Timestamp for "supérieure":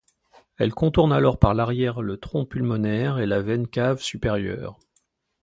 4.01-4.79